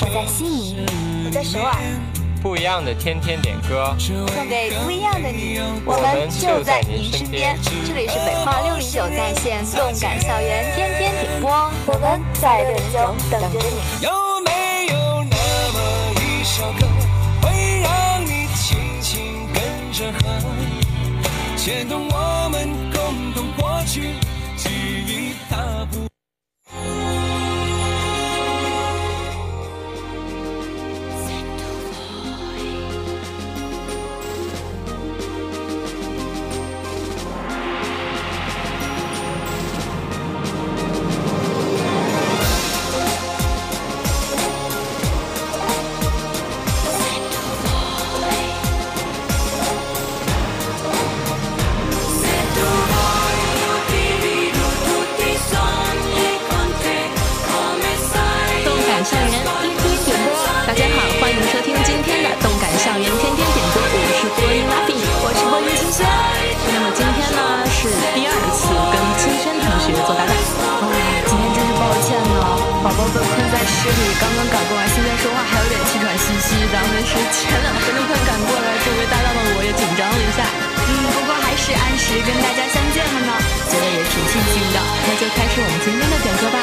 [0.00, 0.86] 我在悉尼，
[1.24, 1.72] 我在首尔。
[2.42, 7.56] 不一样的天天点歌，送给不一样的你，我们就在您身边。
[7.62, 14.04] 这里是北化六零九在线动感校园天天点播，我们在六零九等着你。
[14.04, 14.10] 有
[14.44, 15.36] 没有那
[15.72, 15.78] 么
[16.20, 16.88] 一首歌，
[17.40, 20.42] 会让你轻轻跟着和，
[21.56, 22.33] 牵动我
[76.74, 76.82] 吁吁的。
[76.90, 80.42] 没事，前两分钟快赶过来，作为搭档的我也紧张了一下。
[80.42, 83.32] 嗯，不过还是按时跟大家相见了呢，
[83.70, 84.78] 觉得也挺庆幸的。
[85.06, 86.58] 那就开始我们今天的点歌吧。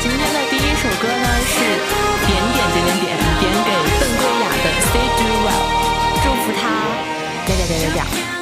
[0.00, 1.58] 今天的第一首歌呢是
[2.28, 5.66] 点点点点点点给邓桂雅的《Say Do Well》，
[6.22, 6.62] 祝福他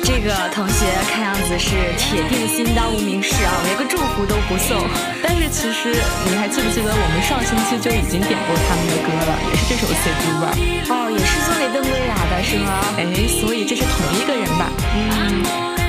[0.04, 4.82] 这个同学看样子是铁定心当无名氏啊，连个祝福都不送。
[5.22, 5.94] 但是其实
[6.26, 10.58] 你还记不记得我们上星期就已经点过他们的歌了，也是这首《Say Goodbye》
[10.92, 12.82] 哦，也是送给邓圭雅的是吗？
[12.98, 13.06] 哎，
[13.40, 14.68] 所以这是同一个人吧？
[14.94, 15.42] 嗯，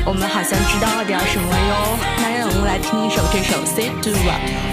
[0.05, 1.97] 我们好像知道了点什么哟。
[2.17, 4.71] 那让我们来听一首这首《Say Goodbye》。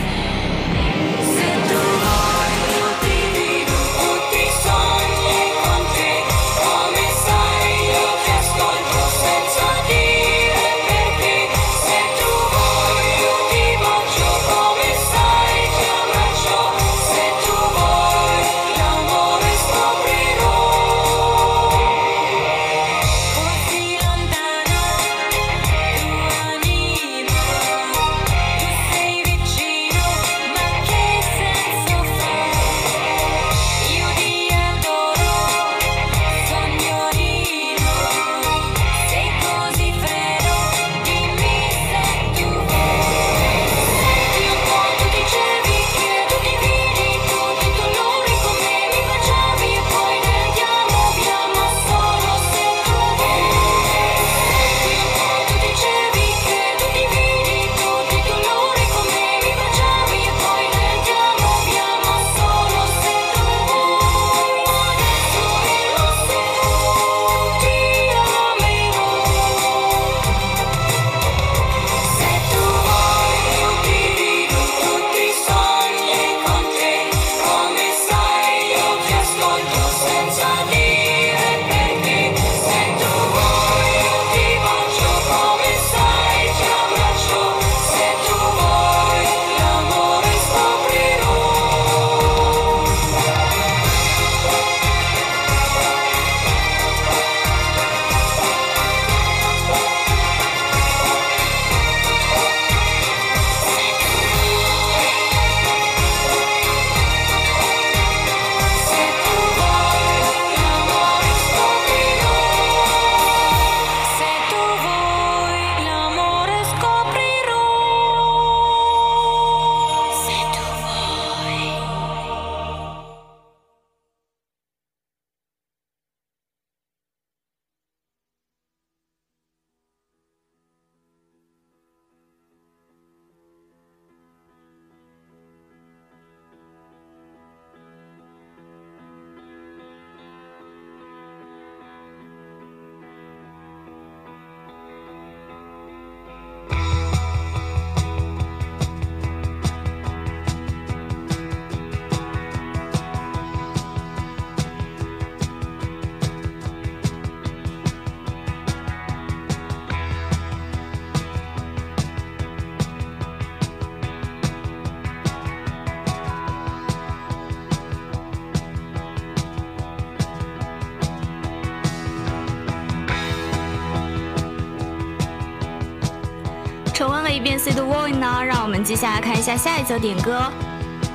[177.40, 180.42] 重温了一遍《See the Wall》呢，让我们接下来看一下下一则点歌。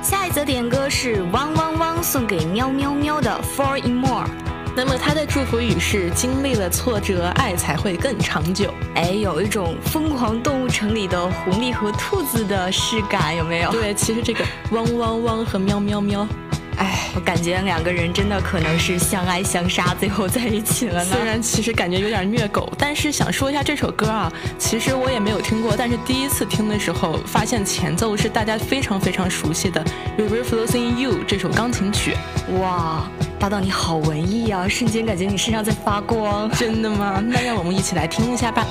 [0.02, 4.24] 下一则点歌是汪汪汪送给喵喵喵的《Four in More》。
[4.74, 8.74] 那么他的祝福语是：经历了挫折，爱才会更长久。
[8.94, 13.70] 哎，有一种疯狂动物城里的狐狸和兔子的视感，有没有？
[13.70, 16.28] 对，其实这个汪汪汪和喵喵喵。
[16.78, 21.10] 哎，我感觉两个人真的可能是相爱相杀，最后在一起了呢。
[21.10, 29.82] 虽然其实感觉有点虐狗，但是想说一下这首歌啊，其实我也没有听过，但是第一次听的时候，发现前奏是大家非常非常熟悉的
[30.20, 32.14] 《River Flows in You》这首钢琴曲。
[32.60, 33.08] 哇，
[33.38, 36.50] 搭档你好文艺啊，瞬间感觉你身上在发光。
[36.56, 37.22] 真的吗？
[37.26, 38.66] 那让我们一起来听一下吧。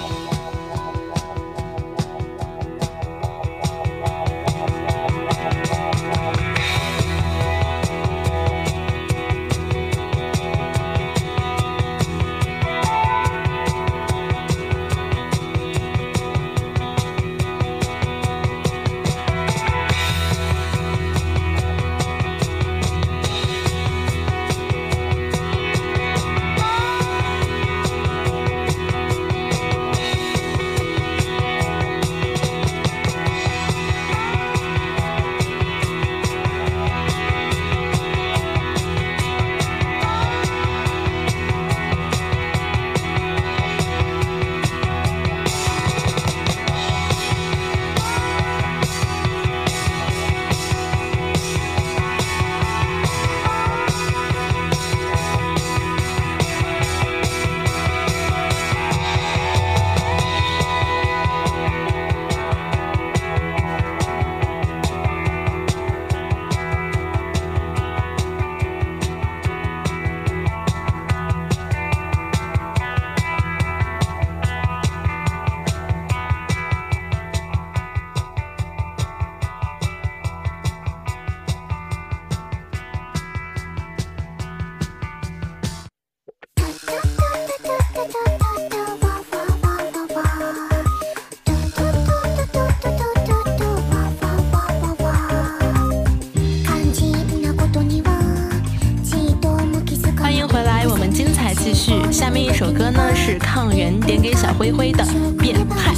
[102.16, 105.04] 下面一首歌呢是抗原点给小灰灰的
[105.38, 105.92] 《变态》，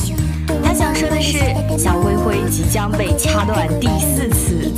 [0.63, 1.37] 他想说的是
[1.77, 4.73] 小灰灰即将被掐断第四次，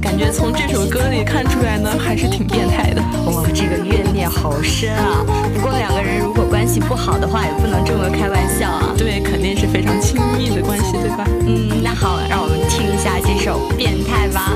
[0.00, 3.02] 感觉从这首歌里看出来呢还是挺变态的。
[3.32, 5.26] 哇，这个怨念好深啊！
[5.52, 8.94] 不过两个人如果关系不好的话，也不能这么开玩笑啊。
[8.96, 11.26] 对，肯定是非常亲密的关系，对吧？
[11.48, 14.52] 嗯，那好，让我们听一下这首《变态》吧。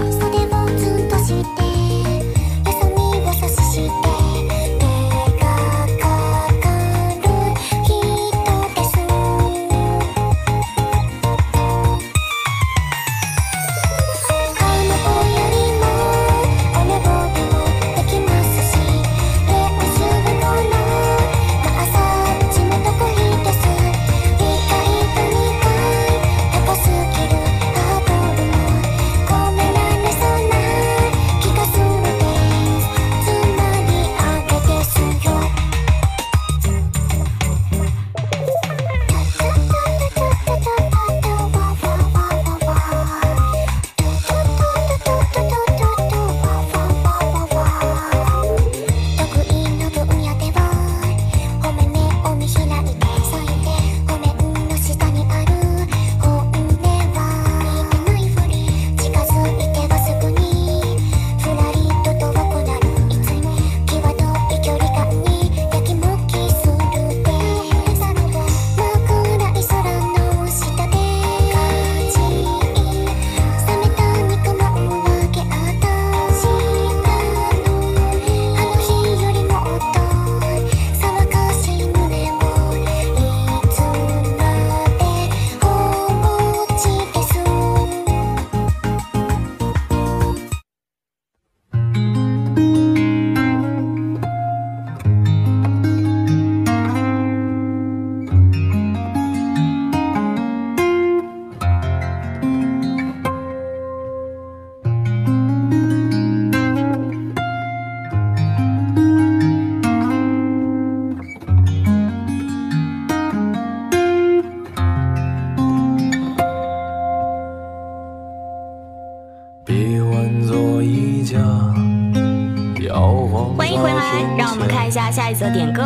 [122.93, 125.83] 欢迎回来，让我们看一下一则点歌，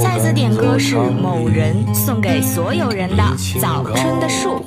[0.00, 3.22] 下一则点歌是某人送给所有人的
[3.60, 4.64] 《早春的树》。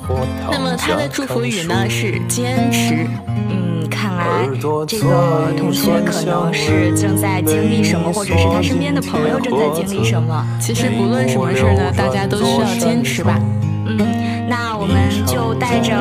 [0.50, 3.06] 那么他的祝福语呢是坚持。
[3.26, 4.48] 嗯，看来
[4.86, 10.46] 这个同学可能是正在经历什么，或者是他身边的朋友正在经历什么。
[10.60, 13.40] 其实不论什么事呢，大家都需要坚持吧。
[14.52, 15.96] 嗯，那我们就带着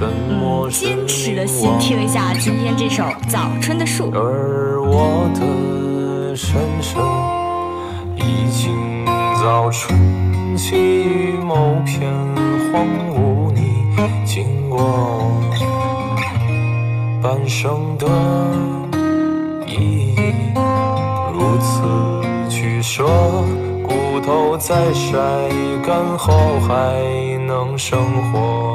[0.00, 4.10] 嗯坚持的心听一下今天这首《早春的树》。
[4.14, 6.98] 而我的深深
[8.16, 9.04] 已经
[9.42, 12.10] 早春，起于某片
[12.72, 13.84] 荒芜，你
[14.24, 15.30] 经过
[17.22, 18.06] 半生的
[19.66, 20.32] 意义，
[21.34, 21.82] 如此
[22.48, 23.04] 取舍。
[23.82, 25.18] 骨头在晒
[25.84, 26.94] 干后还
[27.50, 27.98] 能生
[28.30, 28.69] 活。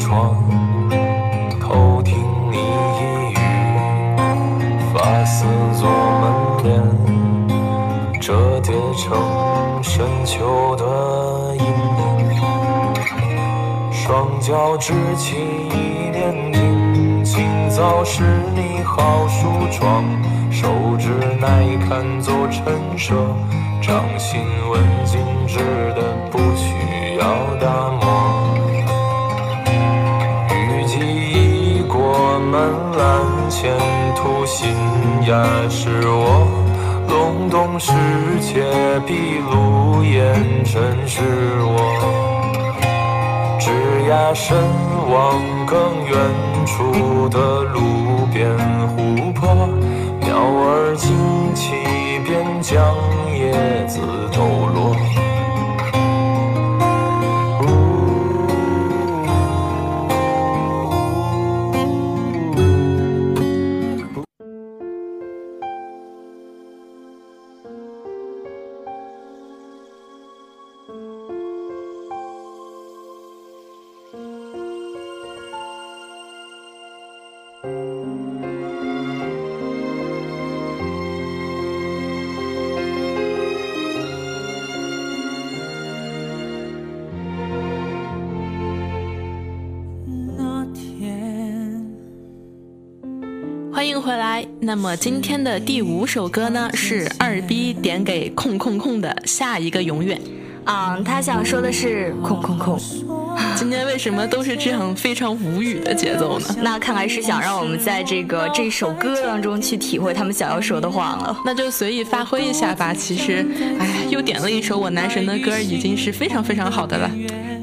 [0.00, 0.34] 窗，
[1.60, 2.16] 偷听
[2.50, 3.00] 你一
[3.32, 3.36] 语，
[4.92, 5.44] 发丝
[5.78, 5.88] 做
[6.20, 6.24] 门
[6.64, 9.16] 帘，折叠成
[9.82, 11.64] 深秋的阴。
[13.92, 18.24] 双脚支起一帘镜，清早是
[18.56, 20.02] 你好梳妆，
[20.50, 20.66] 手
[20.98, 23.14] 指耐看做陈设，
[23.82, 24.40] 掌心。
[32.50, 32.60] 门
[32.98, 33.78] 栏，前
[34.16, 34.74] 途新
[35.24, 36.48] 芽是我
[37.08, 37.92] 隆冬时
[38.40, 38.64] 节
[39.06, 41.22] 碧露烟尘是
[41.62, 41.78] 我。
[43.60, 43.70] 枝
[44.08, 44.56] 桠深
[45.08, 46.16] 望更远
[46.66, 48.50] 处的路边
[48.88, 49.68] 湖泊，
[50.20, 51.70] 鸟儿惊起
[52.26, 52.96] 便将
[53.32, 53.52] 叶
[53.86, 54.00] 子
[54.32, 54.42] 抖
[54.74, 55.29] 落。
[93.98, 100.20] 回来，那么今天的第五首歌呢，是二 B 点给空空空的下一个永远。
[100.64, 102.78] 嗯，他想说的是空空空。
[103.56, 106.46] 今天为什么都是这样非常无语的节奏呢？
[106.60, 111.36] 那看来是想让我们在这个这首歌当中去体会他们想要说的话了。
[111.44, 112.92] 那就随意发挥一下吧。
[112.92, 113.46] 其实，
[113.78, 117.10] 哎，又点了一首我男神的歌，已经是非常非常好的了。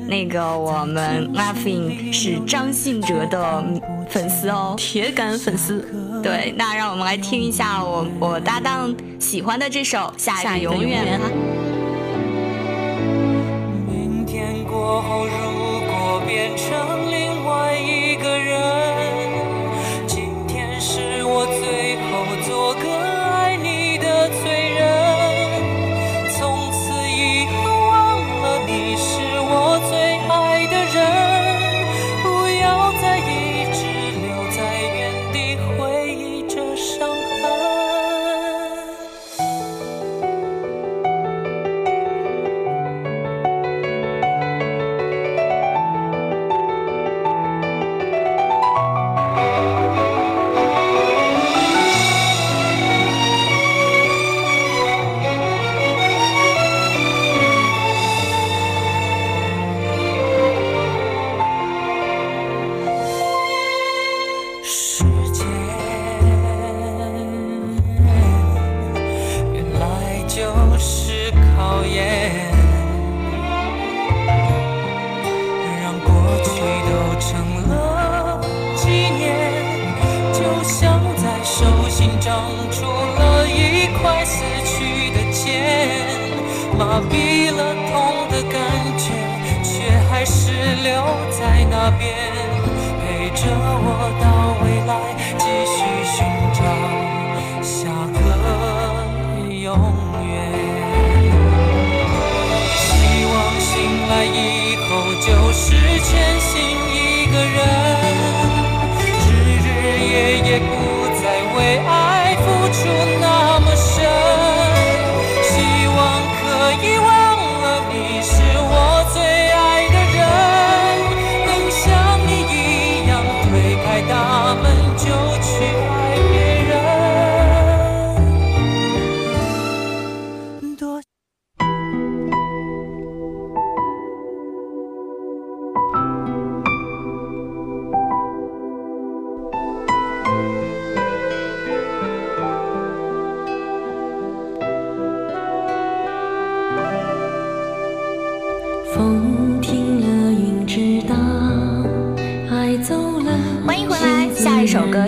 [0.08, 3.64] 那个我们 Laughing 是张信哲的
[4.10, 5.86] 粉丝哦，铁杆粉丝。
[6.28, 11.30] 对，那让我们来听一下我我搭档喜欢的这首《下一个永远》哈。
[13.88, 15.26] 明天过后，
[64.68, 65.17] 时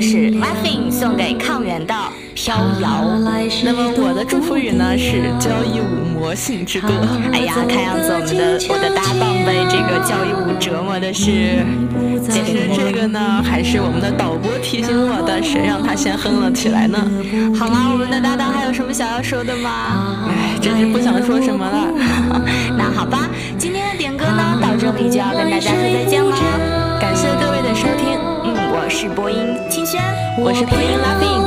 [0.01, 1.93] 是 Laughing 送给抗原的
[2.33, 3.03] 飘摇。
[3.63, 6.89] 那么我的祝福语呢是交谊舞魔性之歌。
[7.33, 11.63] 哎呀，看样子我们的我的搭档被这个交谊舞折磨的是。
[12.29, 16.99] 其实这个呢还是我们的导播提醒我的，谁让他先哼了起来呢？
[17.57, 20.29] 好啦，我们的搭档还有什么想要说的吗？
[20.29, 21.88] 哎，真是不想说什么了。
[29.01, 30.03] 是播音清轩，
[30.37, 31.38] 我是播音 Laughing，感。